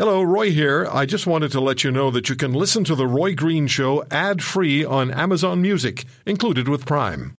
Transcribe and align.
Hello, 0.00 0.22
Roy 0.22 0.50
here. 0.50 0.88
I 0.90 1.04
just 1.04 1.26
wanted 1.26 1.52
to 1.52 1.60
let 1.60 1.84
you 1.84 1.90
know 1.90 2.10
that 2.10 2.30
you 2.30 2.34
can 2.34 2.54
listen 2.54 2.84
to 2.84 2.94
The 2.94 3.06
Roy 3.06 3.34
Green 3.34 3.66
Show 3.66 4.02
ad 4.10 4.42
free 4.42 4.82
on 4.82 5.10
Amazon 5.10 5.60
Music, 5.60 6.06
included 6.24 6.68
with 6.68 6.86
Prime. 6.86 7.34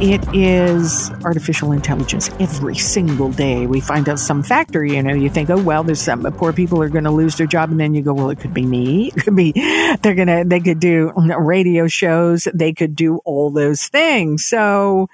It 0.00 0.24
is 0.32 1.10
artificial 1.24 1.72
intelligence 1.72 2.30
every 2.38 2.76
single 2.76 3.32
day. 3.32 3.66
We 3.66 3.80
find 3.80 4.08
out 4.08 4.20
some 4.20 4.44
factor, 4.44 4.84
you 4.84 5.02
know, 5.02 5.12
you 5.12 5.28
think, 5.28 5.50
oh, 5.50 5.60
well, 5.60 5.82
there's 5.82 6.00
some 6.00 6.22
poor 6.34 6.52
people 6.52 6.80
are 6.80 6.88
going 6.88 7.02
to 7.02 7.10
lose 7.10 7.36
their 7.36 7.48
job. 7.48 7.72
And 7.72 7.80
then 7.80 7.92
you 7.92 8.02
go, 8.02 8.14
well, 8.14 8.30
it 8.30 8.38
could 8.38 8.54
be 8.54 8.64
me. 8.64 9.10
It 9.16 9.24
could 9.24 9.34
be, 9.34 9.50
they're 10.02 10.14
going 10.14 10.28
to, 10.28 10.44
they 10.46 10.60
could 10.60 10.78
do 10.78 11.10
radio 11.36 11.88
shows. 11.88 12.46
They 12.54 12.72
could 12.72 12.94
do 12.94 13.16
all 13.24 13.50
those 13.50 13.88
things. 13.88 14.46
So 14.46 15.08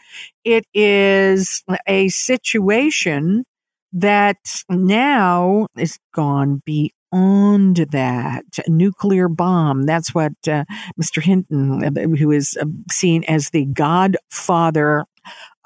it 0.44 0.66
is 0.74 1.64
a 1.86 2.10
situation 2.10 3.46
that 3.92 4.38
now 4.68 5.66
is 5.76 5.98
gone 6.14 6.62
beyond 6.64 7.76
that 7.90 8.44
nuclear 8.66 9.28
bomb. 9.28 9.84
That's 9.84 10.14
what 10.14 10.32
uh, 10.46 10.64
Mr. 11.00 11.22
Hinton, 11.22 11.84
uh, 11.84 12.16
who 12.16 12.30
is 12.30 12.56
uh, 12.60 12.66
seen 12.90 13.24
as 13.24 13.50
the 13.50 13.64
godfather 13.66 15.04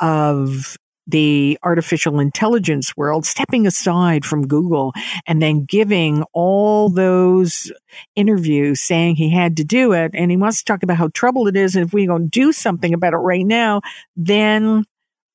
of 0.00 0.76
the 1.06 1.58
artificial 1.62 2.20
intelligence 2.20 2.96
world, 2.96 3.26
stepping 3.26 3.66
aside 3.66 4.24
from 4.24 4.46
Google 4.46 4.92
and 5.26 5.42
then 5.42 5.64
giving 5.64 6.24
all 6.32 6.88
those 6.88 7.72
interviews 8.14 8.80
saying 8.80 9.16
he 9.16 9.30
had 9.30 9.56
to 9.56 9.64
do 9.64 9.92
it. 9.92 10.12
And 10.14 10.30
he 10.30 10.36
wants 10.36 10.58
to 10.58 10.64
talk 10.64 10.82
about 10.82 10.96
how 10.96 11.08
trouble 11.08 11.48
it 11.48 11.56
is. 11.56 11.74
And 11.74 11.84
if 11.84 11.92
we 11.92 12.06
don't 12.06 12.28
do 12.28 12.52
something 12.52 12.94
about 12.94 13.14
it 13.14 13.18
right 13.18 13.46
now, 13.46 13.80
then 14.16 14.84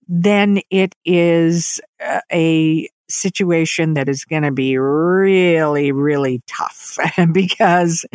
then 0.08 0.62
it 0.70 0.96
is 1.06 1.80
uh, 2.04 2.22
a 2.32 2.90
situation 3.10 3.94
that 3.94 4.10
is 4.10 4.26
going 4.26 4.44
to 4.44 4.52
be 4.52 4.78
really, 4.78 5.92
really 5.92 6.42
tough 6.48 6.98
because 7.32 8.06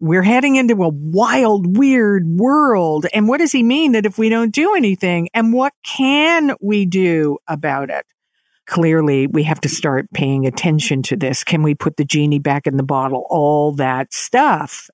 we're 0.00 0.22
heading 0.22 0.56
into 0.56 0.82
a 0.82 0.88
wild, 0.88 1.76
weird 1.76 2.26
world. 2.26 3.06
And 3.14 3.28
what 3.28 3.38
does 3.38 3.52
he 3.52 3.62
mean 3.62 3.92
that 3.92 4.06
if 4.06 4.18
we 4.18 4.28
don't 4.28 4.52
do 4.52 4.74
anything? 4.74 5.28
And 5.34 5.52
what 5.52 5.72
can 5.84 6.54
we 6.60 6.86
do 6.86 7.38
about 7.46 7.90
it? 7.90 8.04
Clearly, 8.66 9.26
we 9.26 9.42
have 9.42 9.60
to 9.62 9.68
start 9.68 10.06
paying 10.14 10.46
attention 10.46 11.02
to 11.02 11.16
this. 11.16 11.42
Can 11.42 11.62
we 11.62 11.74
put 11.74 11.96
the 11.96 12.04
genie 12.04 12.38
back 12.38 12.66
in 12.66 12.76
the 12.76 12.84
bottle? 12.84 13.26
All 13.28 13.72
that 13.72 14.14
stuff. 14.14 14.88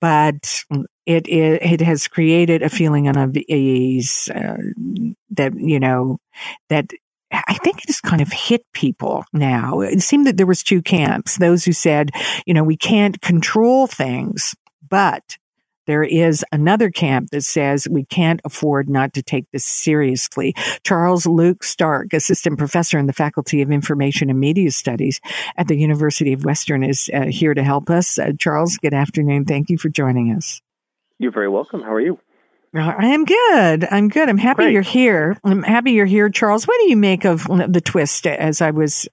But 0.00 0.64
it, 1.06 1.26
it, 1.26 1.62
it 1.62 1.80
has 1.80 2.08
created 2.08 2.62
a 2.62 2.68
feeling 2.68 3.08
of 3.08 3.16
unease 3.16 4.28
uh, 4.34 4.56
that 5.30 5.52
you 5.56 5.80
know 5.80 6.18
that 6.68 6.90
I 7.32 7.54
think 7.54 7.78
it 7.78 7.88
has 7.88 8.00
kind 8.00 8.20
of 8.20 8.30
hit 8.30 8.64
people 8.72 9.24
now. 9.32 9.80
It 9.80 10.02
seemed 10.02 10.26
that 10.26 10.36
there 10.36 10.46
was 10.46 10.62
two 10.62 10.82
camps. 10.82 11.38
Those 11.38 11.64
who 11.64 11.72
said, 11.72 12.10
you 12.46 12.52
know, 12.52 12.62
we 12.62 12.76
can't 12.76 13.20
control 13.22 13.86
things, 13.86 14.54
but 14.86 15.38
there 15.86 16.04
is 16.04 16.44
another 16.52 16.90
camp 16.90 17.30
that 17.30 17.42
says 17.42 17.88
we 17.88 18.04
can't 18.04 18.40
afford 18.44 18.88
not 18.88 19.14
to 19.14 19.22
take 19.22 19.46
this 19.50 19.64
seriously. 19.64 20.54
Charles 20.84 21.26
Luke 21.26 21.64
Stark, 21.64 22.12
assistant 22.12 22.58
professor 22.58 22.98
in 22.98 23.06
the 23.06 23.12
Faculty 23.12 23.62
of 23.62 23.70
Information 23.70 24.30
and 24.30 24.38
Media 24.38 24.70
Studies 24.70 25.20
at 25.56 25.68
the 25.68 25.76
University 25.76 26.32
of 26.32 26.44
Western, 26.44 26.84
is 26.84 27.10
uh, 27.12 27.26
here 27.26 27.54
to 27.54 27.64
help 27.64 27.90
us. 27.90 28.18
Uh, 28.18 28.32
Charles, 28.38 28.76
good 28.76 28.94
afternoon. 28.94 29.44
Thank 29.44 29.70
you 29.70 29.78
for 29.78 29.88
joining 29.88 30.32
us. 30.32 30.60
You're 31.22 31.30
very 31.30 31.48
welcome. 31.48 31.82
How 31.82 31.92
are 31.92 32.00
you? 32.00 32.18
I 32.74 33.06
am 33.06 33.24
good. 33.24 33.86
I'm 33.88 34.08
good. 34.08 34.28
I'm 34.28 34.38
happy 34.38 34.64
Great. 34.64 34.72
you're 34.72 34.82
here. 34.82 35.38
I'm 35.44 35.62
happy 35.62 35.92
you're 35.92 36.04
here, 36.04 36.28
Charles. 36.28 36.66
What 36.66 36.80
do 36.80 36.88
you 36.88 36.96
make 36.96 37.24
of 37.24 37.44
the 37.44 37.80
twist 37.80 38.26
as 38.26 38.60
I 38.60 38.72
was 38.72 39.06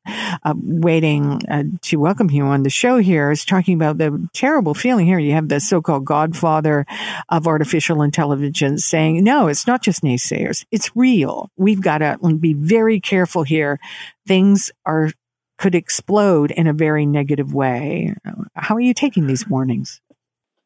uh, 0.43 0.55
waiting 0.57 1.41
uh, 1.47 1.65
to 1.83 1.97
welcome 1.97 2.31
you 2.31 2.45
on 2.45 2.63
the 2.63 2.71
show 2.71 2.97
here? 2.97 3.27
I 3.27 3.29
was 3.29 3.45
talking 3.45 3.75
about 3.75 3.99
the 3.99 4.27
terrible 4.33 4.73
feeling 4.73 5.05
here. 5.05 5.19
You 5.19 5.33
have 5.33 5.49
the 5.49 5.59
so-called 5.59 6.05
godfather 6.05 6.87
of 7.27 7.45
artificial 7.45 8.01
intelligence 8.01 8.85
saying, 8.85 9.23
no, 9.23 9.47
it's 9.47 9.67
not 9.67 9.83
just 9.83 10.01
naysayers. 10.01 10.65
It's 10.71 10.95
real. 10.95 11.51
We've 11.57 11.81
got 11.81 11.99
to 11.99 12.17
be 12.39 12.55
very 12.55 12.99
careful 12.99 13.43
here. 13.43 13.77
Things 14.25 14.71
are 14.83 15.11
could 15.59 15.75
explode 15.75 16.49
in 16.49 16.65
a 16.65 16.73
very 16.73 17.05
negative 17.05 17.53
way. 17.53 18.15
How 18.55 18.75
are 18.75 18.79
you 18.79 18.95
taking 18.95 19.27
these 19.27 19.47
warnings? 19.47 20.01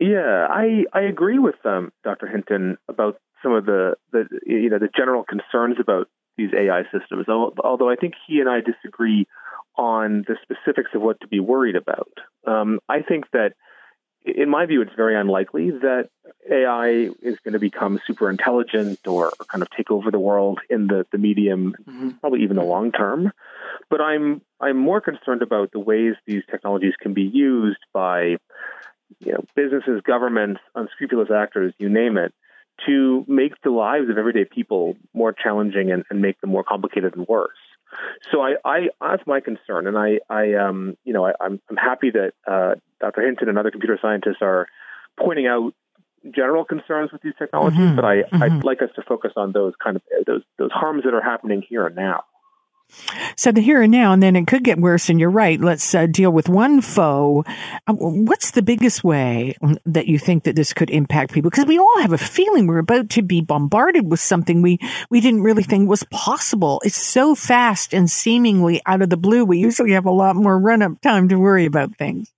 Yeah, 0.03 0.47
I 0.49 0.83
I 0.91 1.01
agree 1.03 1.39
with 1.39 1.55
um, 1.63 1.93
Dr. 2.03 2.27
Hinton 2.27 2.77
about 2.89 3.21
some 3.41 3.53
of 3.53 3.65
the 3.65 3.95
the 4.11 4.27
you 4.45 4.69
know 4.69 4.77
the 4.77 4.89
general 4.93 5.23
concerns 5.23 5.77
about 5.79 6.09
these 6.35 6.49
AI 6.53 6.83
systems. 6.91 7.27
Although 7.29 7.89
I 7.89 7.95
think 7.95 8.15
he 8.27 8.41
and 8.41 8.49
I 8.49 8.59
disagree 8.59 9.27
on 9.77 10.25
the 10.27 10.35
specifics 10.41 10.91
of 10.93 11.01
what 11.01 11.21
to 11.21 11.27
be 11.27 11.39
worried 11.39 11.77
about. 11.77 12.11
Um, 12.45 12.79
I 12.89 13.01
think 13.01 13.31
that, 13.31 13.53
in 14.25 14.49
my 14.49 14.65
view, 14.65 14.81
it's 14.81 14.91
very 14.95 15.15
unlikely 15.15 15.71
that 15.71 16.09
AI 16.51 17.09
is 17.21 17.39
going 17.39 17.53
to 17.53 17.59
become 17.59 17.99
super 18.05 18.29
intelligent 18.29 19.07
or, 19.07 19.27
or 19.39 19.45
kind 19.47 19.61
of 19.61 19.69
take 19.69 19.89
over 19.89 20.11
the 20.11 20.19
world 20.19 20.59
in 20.69 20.87
the 20.87 21.05
the 21.13 21.17
medium, 21.17 21.75
mm-hmm. 21.87 22.09
probably 22.19 22.43
even 22.43 22.57
the 22.57 22.63
long 22.63 22.91
term. 22.91 23.31
But 23.89 24.01
I'm 24.01 24.41
I'm 24.59 24.77
more 24.77 24.99
concerned 24.99 25.43
about 25.43 25.71
the 25.71 25.79
ways 25.79 26.15
these 26.25 26.43
technologies 26.51 26.95
can 26.99 27.13
be 27.13 27.23
used 27.23 27.79
by 27.93 28.35
you 29.19 29.33
know, 29.33 29.43
businesses, 29.55 30.01
governments, 30.05 30.61
unscrupulous 30.75 31.29
actors, 31.33 31.73
you 31.77 31.89
name 31.89 32.17
it, 32.17 32.33
to 32.85 33.23
make 33.27 33.53
the 33.61 33.69
lives 33.69 34.09
of 34.09 34.17
everyday 34.17 34.45
people 34.45 34.95
more 35.13 35.33
challenging 35.33 35.91
and, 35.91 36.03
and 36.09 36.21
make 36.21 36.39
them 36.41 36.49
more 36.49 36.63
complicated 36.63 37.15
and 37.15 37.27
worse. 37.27 37.51
So 38.31 38.41
I, 38.41 38.55
I, 38.65 38.89
that's 39.01 39.27
my 39.27 39.39
concern, 39.39 39.85
and 39.85 39.97
I, 39.97 40.19
I, 40.27 40.55
um, 40.55 40.97
you 41.03 41.13
know, 41.13 41.25
I, 41.25 41.29
am 41.29 41.35
I'm, 41.41 41.61
I'm 41.69 41.77
happy 41.77 42.09
that 42.09 42.33
uh, 42.47 42.75
Dr. 42.99 43.21
Hinton 43.21 43.49
and 43.49 43.57
other 43.57 43.69
computer 43.69 43.99
scientists 44.01 44.41
are 44.41 44.67
pointing 45.17 45.45
out 45.45 45.73
general 46.31 46.65
concerns 46.65 47.11
with 47.11 47.21
these 47.21 47.33
technologies, 47.37 47.79
mm-hmm, 47.79 47.95
but 47.95 48.05
I, 48.05 48.15
mm-hmm. 48.23 48.43
I'd 48.43 48.63
like 48.63 48.81
us 48.81 48.89
to 48.95 49.03
focus 49.03 49.33
on 49.35 49.51
those 49.51 49.73
kind 49.83 49.97
of 49.97 50.01
those 50.25 50.41
those 50.57 50.71
harms 50.71 51.03
that 51.03 51.13
are 51.13 51.21
happening 51.21 51.63
here 51.67 51.85
and 51.85 51.95
now. 51.95 52.23
So 53.35 53.51
the 53.51 53.61
here 53.61 53.81
and 53.81 53.91
now, 53.91 54.13
and 54.13 54.21
then 54.21 54.35
it 54.35 54.47
could 54.47 54.63
get 54.63 54.79
worse. 54.79 55.09
And 55.09 55.19
you're 55.19 55.29
right. 55.29 55.59
Let's 55.59 55.93
uh, 55.93 56.05
deal 56.05 56.31
with 56.31 56.49
one 56.49 56.81
foe. 56.81 57.43
Uh, 57.87 57.93
what's 57.93 58.51
the 58.51 58.61
biggest 58.61 59.03
way 59.03 59.55
that 59.85 60.07
you 60.07 60.19
think 60.19 60.43
that 60.43 60.55
this 60.55 60.73
could 60.73 60.89
impact 60.89 61.33
people? 61.33 61.49
Because 61.49 61.65
we 61.65 61.79
all 61.79 62.01
have 62.01 62.13
a 62.13 62.17
feeling 62.17 62.67
we're 62.67 62.77
about 62.77 63.09
to 63.11 63.21
be 63.21 63.41
bombarded 63.41 64.09
with 64.09 64.19
something 64.19 64.61
we 64.61 64.79
we 65.09 65.21
didn't 65.21 65.43
really 65.43 65.63
think 65.63 65.89
was 65.89 66.03
possible. 66.11 66.81
It's 66.83 67.01
so 67.01 67.35
fast 67.35 67.93
and 67.93 68.09
seemingly 68.09 68.81
out 68.85 69.01
of 69.01 69.09
the 69.09 69.17
blue. 69.17 69.45
We 69.45 69.59
usually 69.59 69.91
have 69.91 70.05
a 70.05 70.11
lot 70.11 70.35
more 70.35 70.57
run 70.59 70.81
up 70.81 71.01
time 71.01 71.29
to 71.29 71.39
worry 71.39 71.65
about 71.65 71.95
things. 71.95 72.31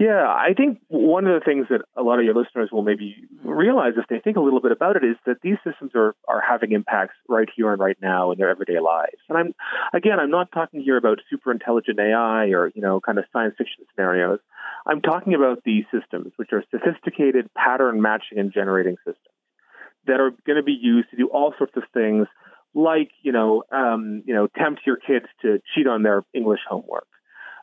Yeah, 0.00 0.26
I 0.26 0.54
think 0.56 0.78
one 0.88 1.26
of 1.26 1.38
the 1.38 1.44
things 1.44 1.66
that 1.68 1.82
a 1.94 2.02
lot 2.02 2.18
of 2.18 2.24
your 2.24 2.32
listeners 2.32 2.70
will 2.72 2.80
maybe 2.80 3.16
realize 3.44 3.92
if 3.98 4.06
they 4.08 4.18
think 4.18 4.38
a 4.38 4.40
little 4.40 4.62
bit 4.62 4.72
about 4.72 4.96
it 4.96 5.04
is 5.04 5.16
that 5.26 5.42
these 5.42 5.58
systems 5.62 5.90
are, 5.94 6.16
are 6.26 6.40
having 6.40 6.72
impacts 6.72 7.16
right 7.28 7.48
here 7.54 7.70
and 7.70 7.78
right 7.78 7.98
now 8.00 8.32
in 8.32 8.38
their 8.38 8.48
everyday 8.48 8.80
lives. 8.80 9.20
And 9.28 9.36
I'm 9.36 9.54
again, 9.92 10.18
I'm 10.18 10.30
not 10.30 10.52
talking 10.52 10.80
here 10.80 10.96
about 10.96 11.18
super 11.28 11.52
intelligent 11.52 12.00
AI 12.00 12.46
or, 12.46 12.72
you 12.74 12.80
know, 12.80 12.98
kind 12.98 13.18
of 13.18 13.26
science 13.30 13.56
fiction 13.58 13.84
scenarios. 13.94 14.38
I'm 14.86 15.02
talking 15.02 15.34
about 15.34 15.64
these 15.66 15.84
systems, 15.92 16.32
which 16.36 16.48
are 16.54 16.64
sophisticated 16.70 17.52
pattern 17.52 18.00
matching 18.00 18.38
and 18.38 18.50
generating 18.54 18.96
systems 19.04 19.36
that 20.06 20.18
are 20.18 20.30
going 20.46 20.56
to 20.56 20.62
be 20.62 20.78
used 20.80 21.10
to 21.10 21.16
do 21.18 21.26
all 21.26 21.52
sorts 21.58 21.74
of 21.76 21.82
things 21.92 22.26
like, 22.72 23.10
you 23.20 23.32
know, 23.32 23.64
um, 23.70 24.22
you 24.24 24.32
know, 24.32 24.46
tempt 24.46 24.80
your 24.86 24.96
kids 24.96 25.26
to 25.42 25.60
cheat 25.74 25.86
on 25.86 26.04
their 26.04 26.24
English 26.32 26.60
homework 26.66 27.06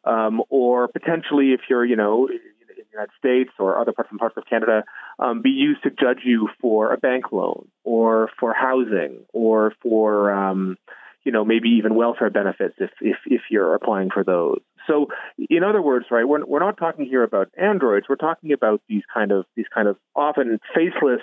um, 0.04 0.42
or 0.50 0.88
potentially 0.88 1.54
if 1.54 1.62
you're, 1.70 1.86
you 1.86 1.96
know, 1.96 2.28
in 2.28 2.40
the 2.68 2.84
United 2.92 3.12
States 3.18 3.52
or 3.60 3.80
other 3.80 3.92
parts 3.92 4.10
and 4.12 4.20
parts 4.20 4.38
of 4.38 4.44
Canada, 4.50 4.84
um, 5.20 5.42
be 5.42 5.50
used 5.50 5.84
to 5.84 5.90
judge 5.90 6.20
you 6.24 6.50
for 6.62 6.94
a 6.94 6.98
bank 6.98 7.32
loan 7.32 7.68
or 7.84 8.30
for 8.40 8.54
housing 8.54 9.26
or 9.34 9.74
for, 9.82 10.32
um, 10.32 10.78
you 11.24 11.32
know, 11.32 11.44
maybe 11.44 11.70
even 11.70 11.96
welfare 11.96 12.30
benefits 12.30 12.76
if, 12.80 12.92
if, 13.02 13.18
if 13.26 13.42
you're 13.50 13.76
applying 13.76 14.10
for 14.10 14.24
those. 14.24 14.62
So, 14.88 15.08
in 15.50 15.64
other 15.64 15.82
words, 15.82 16.06
right, 16.10 16.26
we're, 16.26 16.46
we're 16.46 16.60
not 16.60 16.78
talking 16.78 17.06
here 17.06 17.24
about 17.24 17.50
androids. 17.58 18.06
We're 18.08 18.16
talking 18.16 18.54
about 18.54 18.82
these 18.88 19.04
kind 19.14 19.34
of 19.34 19.46
these 19.58 19.66
kind 19.74 19.90
of 19.90 19.98
often 20.16 20.60
faceless 20.74 21.22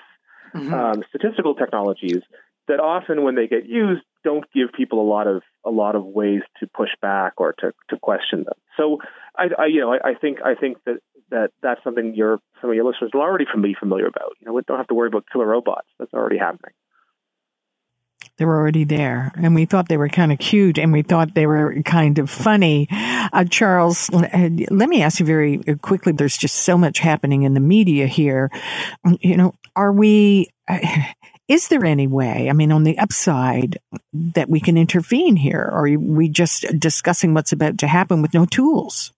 mm-hmm. 0.55 0.75
um, 0.75 1.03
statistical 1.09 1.55
technologies 1.55 2.21
that 2.69 2.81
often, 2.81 3.23
when 3.25 3.35
they 3.35 3.47
get 3.47 3.67
used, 3.67 4.03
don't 4.25 4.45
give 4.53 4.73
people 4.73 5.01
a 5.01 5.09
lot 5.09 5.27
of 5.27 5.43
a 5.65 5.71
lot 5.71 5.95
of 5.95 6.05
ways 6.05 6.41
to 6.61 6.67
push 6.67 6.91
back 7.01 7.35
or 7.37 7.53
to, 7.61 7.73
to 7.91 7.99
question 7.99 8.45
them. 8.45 8.55
So 8.77 8.99
I, 9.37 9.45
I 9.59 9.67
you 9.67 9.81
know 9.81 9.93
I, 9.93 10.11
I, 10.11 10.15
think 10.15 10.39
I 10.45 10.55
think 10.55 10.79
that, 10.87 10.97
that 11.31 11.51
that's 11.63 11.83
something 11.85 12.15
your 12.15 12.41
some 12.61 12.71
of 12.71 12.77
your 12.77 12.85
listeners 12.85 13.11
will 13.15 13.21
already 13.21 13.47
be 13.63 13.77
familiar 13.79 14.07
about. 14.07 14.33
You 14.41 14.47
know, 14.47 14.55
we 14.55 14.63
don't 14.67 14.79
have 14.79 14.89
to 14.89 14.95
worry 14.95 15.09
about 15.09 15.25
killer 15.31 15.47
robots. 15.47 15.89
That's 15.99 16.13
already 16.13 16.39
happening. 16.39 16.73
They 18.37 18.45
were 18.47 18.57
already 18.57 18.83
there, 18.83 19.31
and 19.37 19.55
we 19.55 19.65
thought 19.65 19.89
they 19.89 19.97
were 19.97 20.09
kind 20.09 20.33
of 20.33 20.41
cute, 20.41 20.77
and 20.77 20.93
we 20.93 21.03
thought 21.03 21.35
they 21.35 21.47
were 21.47 21.81
kind 21.85 22.19
of 22.19 22.29
funny. 22.29 22.89
Uh, 22.91 23.45
Charles, 23.45 24.11
let 24.11 24.89
me 24.89 25.03
ask 25.03 25.21
you 25.21 25.27
very 25.27 25.59
quickly. 25.83 26.13
There's 26.13 26.37
just 26.37 26.57
so 26.57 26.77
much 26.77 26.99
happening 26.99 27.45
in 27.45 27.55
the 27.55 27.61
media 27.61 28.09
here. 28.09 28.51
You 29.21 29.37
know, 29.37 29.55
are 29.77 29.93
we? 29.93 30.49
Is 31.47 31.69
there 31.69 31.85
any 31.85 32.07
way, 32.07 32.49
I 32.49 32.55
mean, 32.55 32.73
on 32.73 32.85
the 32.85 32.99
upside, 32.99 33.79
that 34.13 34.49
we 34.49 34.61
can 34.61 34.79
intervene 34.79 35.37
here? 35.37 35.61
Or 35.61 35.87
are 35.87 35.99
we 35.99 36.29
just 36.29 36.65
discussing 36.79 37.35
what's 37.35 37.53
about 37.53 37.77
to 37.79 37.87
happen 37.87 38.23
with 38.23 38.33
no 38.33 38.47
tools? 38.47 39.13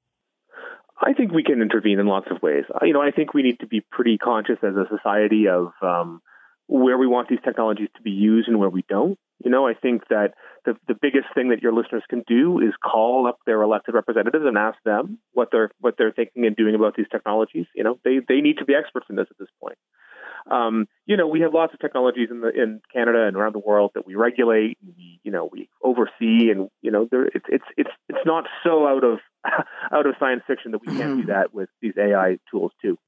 I 1.01 1.13
think 1.13 1.33
we 1.33 1.45
can 1.45 1.63
intervene 1.63 2.01
in 2.01 2.07
lots 2.07 2.27
of 2.31 2.43
ways. 2.43 2.65
You 2.83 2.95
know, 2.95 3.03
I 3.03 3.11
think 3.11 3.33
we 3.33 3.43
need 3.43 3.61
to 3.61 3.67
be 3.67 3.81
pretty 3.93 4.19
conscious 4.19 4.59
as 4.63 4.75
a 4.75 4.87
society 4.89 5.47
of 5.47 5.73
um, 5.83 6.21
where 6.67 6.99
we 6.99 7.07
want 7.07 7.29
these 7.29 7.39
technologies 7.45 7.91
to 7.97 8.03
be 8.03 8.11
used 8.11 8.49
and 8.49 8.59
where 8.59 8.71
we 8.71 8.85
don't. 8.89 9.19
You 9.45 9.51
know, 9.51 9.69
I 9.69 9.75
think 9.75 10.09
that 10.09 10.33
the, 10.65 10.75
the 10.89 10.95
biggest 11.01 11.27
thing 11.35 11.51
that 11.51 11.63
your 11.63 11.73
listeners 11.73 12.03
can 12.09 12.25
do 12.27 12.59
is 12.59 12.73
call 12.83 13.27
up 13.29 13.39
their 13.47 13.63
elected 13.63 13.95
representatives 13.95 14.45
and 14.47 14.57
ask 14.57 14.79
them 14.85 15.19
what 15.33 15.49
they're 15.53 15.71
what 15.79 15.95
they're 15.99 16.13
thinking 16.13 16.47
and 16.47 16.57
doing 16.57 16.75
about 16.75 16.97
these 16.97 17.07
technologies. 17.13 17.67
You 17.75 17.85
know, 17.85 17.99
they 18.03 18.19
they 18.27 18.41
need 18.41 18.59
to 18.59 18.65
be 18.65 18.75
experts 18.75 19.07
in 19.11 19.17
this 19.17 19.29
at 19.31 19.39
this 19.39 19.51
point. 19.63 19.77
Um, 20.51 20.87
you 21.07 21.17
know, 21.17 21.27
we 21.27 21.41
have 21.41 21.53
lots 21.53 21.75
of 21.75 21.81
technologies 21.81 22.29
in 22.31 22.41
the 22.41 22.49
in 22.49 22.81
Canada 22.93 23.27
and 23.27 23.37
around 23.37 23.55
the 23.55 23.61
world 23.61 23.93
that 23.95 24.07
we 24.07 24.15
regulate, 24.15 24.79
and 24.83 24.95
we 24.97 25.21
you 25.25 25.33
know 25.33 25.49
we 25.51 25.69
oversee, 25.83 26.51
and 26.51 26.69
you 26.83 26.91
know, 26.91 27.09
there, 27.11 27.27
it's 27.27 27.47
it's 27.49 27.65
it's 27.77 27.91
it's 28.09 28.27
not 28.27 28.45
so 28.63 28.87
out 28.87 29.05
of 29.05 29.19
out 29.93 30.07
of 30.07 30.15
science 30.19 30.43
fiction 30.47 30.73
that 30.73 30.81
we 30.87 30.89
can't 30.89 31.17
do 31.17 31.23
mm-hmm. 31.23 31.31
that 31.31 31.53
with 31.53 31.69
these 31.81 31.95
AI 31.99 32.39
tools 32.51 32.73
too. 32.81 32.99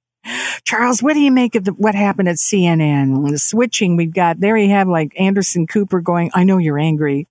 Charles, 0.69 1.03
what 1.03 1.15
do 1.15 1.21
you 1.21 1.33
make 1.33 1.55
of 1.55 1.65
the, 1.65 1.73
what 1.73 1.95
happened 1.95 2.29
at 2.29 2.37
CNN? 2.37 3.31
The 3.31 3.39
switching 3.39 3.97
we've 3.97 4.13
got 4.13 4.39
there, 4.39 4.55
you 4.55 4.69
have 4.69 4.87
like 4.87 5.19
Anderson 5.19 5.67
Cooper 5.67 6.03
going, 6.03 6.31
I 6.35 6.45
know 6.45 6.59
you're 6.59 6.79
angry 6.79 7.27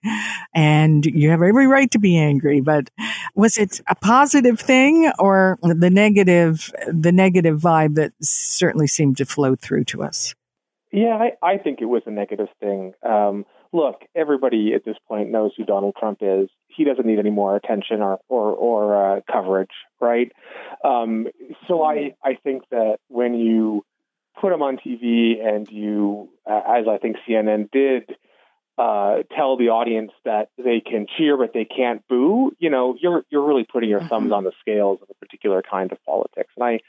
and 0.55 1.05
you 1.05 1.29
have 1.29 1.43
every 1.43 1.67
right 1.67 1.91
to 1.91 1.99
be 1.99 2.17
angry, 2.17 2.61
but 2.61 2.89
was 3.35 3.59
it 3.59 3.79
a 3.87 3.93
positive 3.93 4.59
thing 4.59 5.11
or 5.19 5.59
the 5.61 5.91
negative, 5.91 6.71
the 6.87 7.11
negative 7.11 7.59
vibe 7.59 7.93
that 7.93 8.13
certainly 8.23 8.87
seemed 8.87 9.17
to 9.17 9.25
flow 9.27 9.55
through 9.55 9.83
to 9.83 10.01
us? 10.01 10.33
Yeah, 10.97 11.15
I, 11.15 11.53
I 11.53 11.57
think 11.59 11.79
it 11.79 11.85
was 11.85 12.01
a 12.07 12.11
negative 12.11 12.47
thing. 12.59 12.93
Um, 13.07 13.45
look, 13.71 14.01
everybody 14.15 14.73
at 14.73 14.83
this 14.83 14.95
point 15.07 15.29
knows 15.29 15.51
who 15.55 15.63
Donald 15.63 15.95
Trump 15.99 16.19
is. 16.21 16.49
He 16.69 16.85
doesn't 16.85 17.05
need 17.05 17.19
any 17.19 17.29
more 17.29 17.55
attention 17.55 18.01
or 18.01 18.19
or, 18.29 18.51
or 18.53 19.17
uh, 19.17 19.21
coverage, 19.31 19.69
right? 20.01 20.31
Um, 20.83 21.27
so 21.67 21.83
I 21.83 22.15
I 22.23 22.39
think 22.43 22.63
that 22.71 22.97
when 23.09 23.35
you 23.35 23.85
put 24.41 24.51
him 24.51 24.63
on 24.63 24.77
TV 24.77 25.39
and 25.39 25.69
you, 25.69 26.29
uh, 26.49 26.61
as 26.67 26.87
I 26.87 26.97
think 26.97 27.17
CNN 27.29 27.69
did, 27.69 28.09
uh, 28.79 29.21
tell 29.35 29.55
the 29.55 29.69
audience 29.69 30.13
that 30.25 30.49
they 30.57 30.79
can 30.79 31.05
cheer 31.15 31.37
but 31.37 31.53
they 31.53 31.65
can't 31.65 32.07
boo, 32.07 32.53
you 32.57 32.71
know, 32.71 32.95
you're 32.99 33.23
you're 33.29 33.45
really 33.45 33.67
putting 33.71 33.89
your 33.91 34.01
thumbs 34.01 34.25
mm-hmm. 34.25 34.33
on 34.33 34.43
the 34.45 34.51
scales 34.61 34.97
of 35.03 35.09
a 35.11 35.13
particular 35.23 35.61
kind 35.61 35.91
of 35.91 36.03
politics, 36.05 36.49
and 36.55 36.63
I 36.63 36.79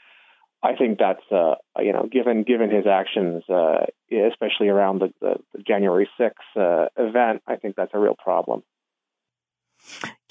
I 0.61 0.75
think 0.75 0.99
that's 0.99 1.23
uh, 1.31 1.55
you 1.79 1.93
know 1.93 2.07
given 2.11 2.43
given 2.43 2.69
his 2.69 2.85
actions, 2.85 3.43
uh, 3.49 3.85
especially 4.11 4.67
around 4.67 4.99
the, 4.99 5.13
the, 5.21 5.35
the 5.53 5.63
January 5.63 6.09
6th 6.19 6.31
uh, 6.55 6.87
event, 6.97 7.41
I 7.47 7.55
think 7.55 7.75
that's 7.75 7.93
a 7.93 7.99
real 7.99 8.15
problem. 8.15 8.63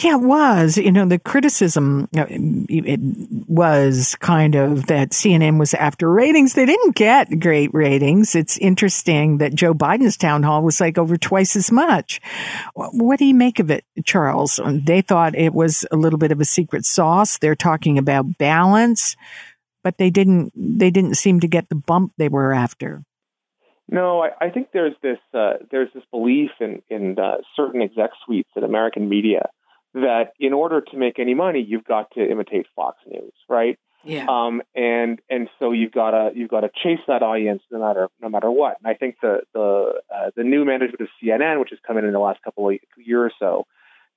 Yeah, 0.00 0.14
it 0.14 0.20
was. 0.20 0.76
You 0.76 0.92
know, 0.92 1.06
the 1.06 1.18
criticism 1.18 2.08
it 2.12 3.00
was 3.48 4.14
kind 4.16 4.54
of 4.54 4.86
that 4.86 5.10
CNN 5.10 5.58
was 5.58 5.74
after 5.74 6.08
ratings. 6.08 6.52
They 6.52 6.66
didn't 6.66 6.94
get 6.94 7.40
great 7.40 7.74
ratings. 7.74 8.36
It's 8.36 8.58
interesting 8.58 9.38
that 9.38 9.54
Joe 9.54 9.74
Biden's 9.74 10.16
town 10.16 10.44
hall 10.44 10.62
was 10.62 10.80
like 10.80 10.98
over 10.98 11.16
twice 11.16 11.56
as 11.56 11.72
much. 11.72 12.20
What 12.74 13.18
do 13.18 13.24
you 13.24 13.34
make 13.34 13.58
of 13.58 13.70
it, 13.70 13.84
Charles? 14.04 14.60
They 14.64 15.00
thought 15.00 15.34
it 15.34 15.52
was 15.52 15.84
a 15.90 15.96
little 15.96 16.18
bit 16.18 16.30
of 16.30 16.40
a 16.40 16.44
secret 16.44 16.84
sauce. 16.84 17.38
They're 17.38 17.56
talking 17.56 17.98
about 17.98 18.38
balance 18.38 19.16
but 19.82 19.98
they 19.98 20.10
didn't 20.10 20.52
they 20.54 20.90
didn't 20.90 21.14
seem 21.14 21.40
to 21.40 21.48
get 21.48 21.68
the 21.68 21.74
bump 21.74 22.12
they 22.18 22.28
were 22.28 22.52
after. 22.52 23.02
No, 23.90 24.22
I, 24.22 24.30
I 24.40 24.50
think 24.50 24.68
there's 24.72 24.94
this 25.02 25.18
uh, 25.32 25.54
there's 25.70 25.88
this 25.94 26.04
belief 26.10 26.50
in 26.60 26.82
in 26.88 27.18
uh, 27.18 27.38
certain 27.56 27.82
exec 27.82 28.10
suites 28.24 28.50
in 28.56 28.64
American 28.64 29.08
media 29.08 29.48
that 29.94 30.32
in 30.38 30.52
order 30.52 30.80
to 30.80 30.96
make 30.96 31.18
any 31.18 31.34
money, 31.34 31.64
you've 31.66 31.84
got 31.84 32.10
to 32.12 32.30
imitate 32.30 32.66
Fox 32.76 32.98
News, 33.06 33.32
right? 33.48 33.78
Yeah. 34.04 34.26
Um, 34.28 34.62
and 34.74 35.20
and 35.28 35.48
so 35.58 35.72
you've 35.72 35.92
got 35.92 36.10
to 36.10 36.30
you've 36.34 36.50
got 36.50 36.60
to 36.60 36.70
chase 36.82 37.00
that 37.08 37.22
audience 37.22 37.62
no 37.70 37.80
matter 37.80 38.08
no 38.20 38.28
matter 38.28 38.50
what. 38.50 38.76
And 38.82 38.90
I 38.90 38.94
think 38.94 39.16
the 39.22 39.40
the 39.54 40.00
uh, 40.14 40.30
the 40.36 40.44
new 40.44 40.64
management 40.64 41.00
of 41.00 41.08
CNN, 41.22 41.58
which 41.58 41.70
has 41.70 41.78
come 41.86 41.98
in 41.98 42.04
in 42.04 42.12
the 42.12 42.20
last 42.20 42.42
couple 42.42 42.68
of 42.68 42.76
years 42.96 43.32
or 43.40 43.64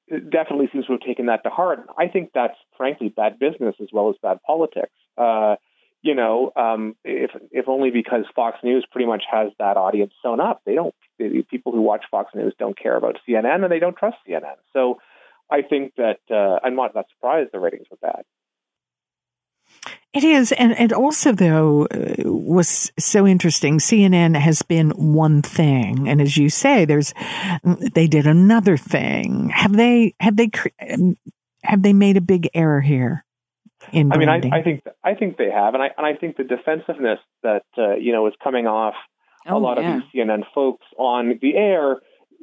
so, 0.09 0.19
definitely 0.29 0.69
seems 0.71 0.85
to 0.85 0.93
have 0.93 1.01
taken 1.01 1.27
that 1.27 1.43
to 1.43 1.49
heart. 1.49 1.87
I 1.97 2.07
think 2.07 2.31
that's 2.33 2.57
frankly 2.77 3.09
bad 3.09 3.39
business 3.39 3.75
as 3.81 3.87
well 3.91 4.09
as 4.09 4.15
bad 4.21 4.37
politics. 4.45 4.91
Uh, 5.21 5.55
you 6.01 6.15
know, 6.15 6.51
um, 6.55 6.95
if 7.03 7.29
if 7.51 7.67
only 7.67 7.91
because 7.91 8.25
Fox 8.35 8.57
News 8.63 8.85
pretty 8.91 9.05
much 9.05 9.23
has 9.31 9.51
that 9.59 9.77
audience 9.77 10.13
sewn 10.23 10.39
up. 10.39 10.61
They 10.65 10.73
don't. 10.73 10.95
The 11.19 11.45
people 11.49 11.71
who 11.73 11.81
watch 11.81 12.05
Fox 12.09 12.31
News 12.33 12.53
don't 12.57 12.77
care 12.77 12.97
about 12.97 13.19
CNN, 13.27 13.63
and 13.63 13.71
they 13.71 13.77
don't 13.77 13.95
trust 13.95 14.17
CNN. 14.27 14.55
So, 14.73 14.99
I 15.51 15.61
think 15.61 15.93
that 15.97 16.19
uh, 16.31 16.59
I'm 16.65 16.75
not 16.75 16.95
that 16.95 17.05
surprised 17.13 17.51
the 17.53 17.59
ratings 17.59 17.85
were 17.91 17.97
bad. 18.01 18.23
It 20.13 20.23
is, 20.23 20.51
and 20.53 20.75
and 20.77 20.91
also 20.91 21.31
though 21.31 21.85
uh, 21.85 22.15
was 22.25 22.91
so 22.97 23.27
interesting. 23.27 23.77
CNN 23.77 24.35
has 24.35 24.61
been 24.63 24.89
one 24.89 25.41
thing, 25.41 26.09
and 26.09 26.19
as 26.19 26.35
you 26.35 26.49
say, 26.49 26.83
there's 26.85 27.13
they 27.63 28.07
did 28.07 28.25
another 28.25 28.75
thing. 28.75 29.49
Have 29.49 29.73
they 29.73 30.15
have 30.19 30.35
they 30.35 30.49
have 31.63 31.83
they 31.83 31.93
made 31.93 32.17
a 32.17 32.21
big 32.21 32.49
error 32.53 32.81
here? 32.81 33.23
I 33.93 34.17
mean, 34.17 34.29
I, 34.29 34.41
I, 34.51 34.61
think 34.61 34.83
I 35.03 35.15
think 35.15 35.37
they 35.37 35.49
have, 35.49 35.73
and 35.73 35.83
I 35.83 35.89
and 35.97 36.05
I 36.05 36.15
think 36.15 36.37
the 36.37 36.43
defensiveness 36.43 37.19
that 37.43 37.65
uh, 37.77 37.95
you 37.95 38.11
know 38.11 38.27
is 38.27 38.33
coming 38.43 38.67
off 38.67 38.95
oh, 39.47 39.57
a 39.57 39.59
lot 39.59 39.81
yeah. 39.81 39.97
of 39.97 40.03
these 40.13 40.21
CNN 40.21 40.43
folks 40.53 40.85
on 40.97 41.39
the 41.41 41.55
air 41.55 41.97